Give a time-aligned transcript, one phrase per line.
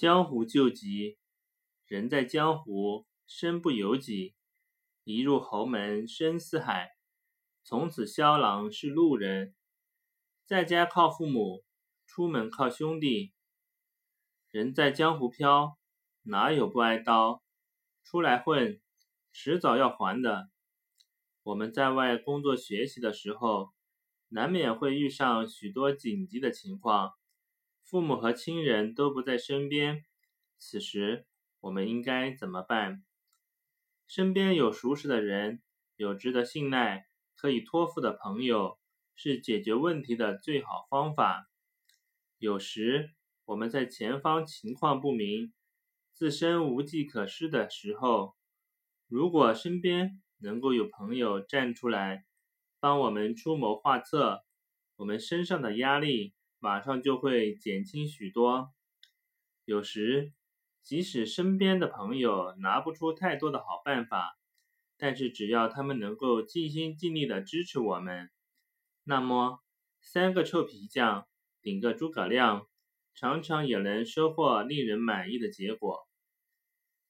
[0.00, 1.18] 江湖救急，
[1.84, 4.34] 人在江湖，身不由己。
[5.04, 6.92] 一入侯门深似海，
[7.62, 9.54] 从此萧郎是路人。
[10.46, 11.62] 在家靠父母，
[12.06, 13.34] 出门靠兄弟。
[14.48, 15.76] 人在江湖飘，
[16.22, 17.42] 哪有不挨刀？
[18.02, 18.80] 出来混，
[19.30, 20.48] 迟早要还的。
[21.42, 23.74] 我们在外工作学习的时候，
[24.28, 27.12] 难免会遇上许多紧急的情况。
[27.90, 30.04] 父母和亲人都不在身边，
[30.58, 31.26] 此时
[31.58, 33.02] 我们应该怎么办？
[34.06, 35.60] 身边有熟识的人，
[35.96, 38.78] 有值得信赖、可以托付的朋友，
[39.16, 41.50] 是解决问题的最好方法。
[42.38, 43.10] 有时
[43.44, 45.52] 我们在前方情况不明、
[46.12, 48.36] 自身无计可施的时候，
[49.08, 52.24] 如果身边能够有朋友站出来，
[52.78, 54.44] 帮我们出谋划策，
[54.94, 56.34] 我们身上的压力。
[56.60, 58.70] 马上就会减轻许多。
[59.64, 60.32] 有时，
[60.82, 64.38] 即使身边的朋友拿不出太多的好办法，
[64.98, 68.30] 但是只要他们能够尽心尽力的支持我们，
[69.04, 69.60] 那么
[70.02, 71.26] 三个臭皮匠
[71.62, 72.68] 顶个诸葛亮，
[73.14, 76.06] 常常也能收获令人满意的结果。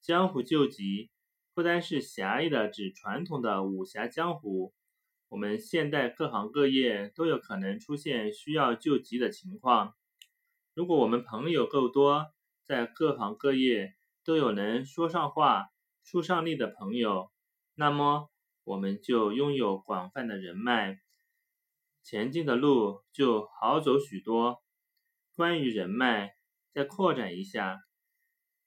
[0.00, 1.10] 江湖救急，
[1.52, 4.72] 不单是狭义的指传统的武侠江湖。
[5.30, 9.94] 我们现代各行各业都有可能出现需要救急的情况。
[10.74, 12.32] 如果我们朋友够多，
[12.64, 15.68] 在各行各业都有能说上话、
[16.02, 17.30] 出上力的朋友，
[17.76, 18.28] 那么
[18.64, 20.98] 我们就拥有广泛的人脉，
[22.02, 24.64] 前进的路就好走许多。
[25.36, 26.34] 关于人脉，
[26.72, 27.78] 再扩展一下，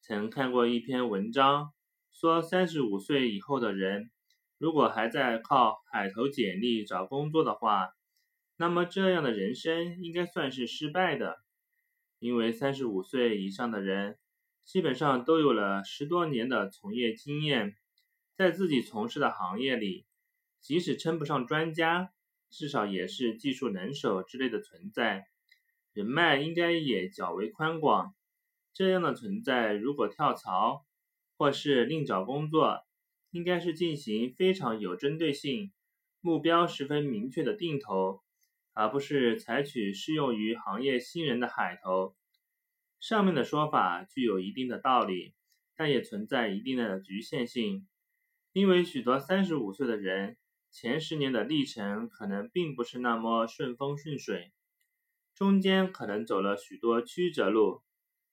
[0.00, 1.72] 曾看过一篇文章，
[2.12, 4.12] 说三十五岁以后的人。
[4.64, 7.90] 如果还在靠海投简历找工作的话，
[8.56, 11.36] 那么这样的人生应该算是失败的，
[12.18, 14.16] 因为三十五岁以上的人
[14.64, 17.76] 基本上都有了十多年的从业经验，
[18.36, 20.06] 在自己从事的行业里，
[20.62, 22.14] 即使称不上专家，
[22.48, 25.26] 至少也是技术能手之类的存在，
[25.92, 28.14] 人脉应该也较为宽广。
[28.72, 30.86] 这样的存在如果跳槽
[31.36, 32.80] 或是另找工作，
[33.34, 35.72] 应该是进行非常有针对性、
[36.20, 38.22] 目标十分明确的定投，
[38.72, 42.14] 而不是采取适用于行业新人的海投。
[43.00, 45.34] 上面的说法具有一定的道理，
[45.74, 47.88] 但也存在一定的局限性，
[48.52, 50.36] 因为许多三十五岁的人
[50.70, 54.52] 前十年的历程可能并不是那么顺风顺水，
[55.34, 57.82] 中间可能走了许多曲折路，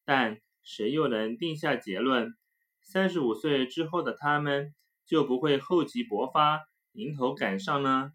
[0.06, 2.36] 但谁又能定下结论？
[2.80, 4.76] 三十五岁之后的他们？
[5.06, 8.14] 就不会厚积薄发、迎头赶上呢？